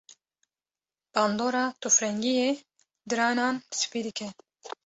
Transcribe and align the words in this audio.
bandora 1.13 1.63
tûfrengiyê 1.81 2.49
diranan 3.09 3.55
spî 3.79 3.99
dike. 4.05 4.27